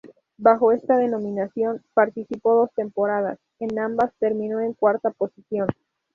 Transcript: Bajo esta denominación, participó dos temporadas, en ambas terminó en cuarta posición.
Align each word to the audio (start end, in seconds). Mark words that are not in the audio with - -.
Bajo 0.39 0.71
esta 0.71 0.97
denominación, 0.97 1.83
participó 1.93 2.55
dos 2.55 2.71
temporadas, 2.73 3.37
en 3.59 3.77
ambas 3.77 4.11
terminó 4.17 4.59
en 4.59 4.73
cuarta 4.73 5.11
posición. 5.11 5.67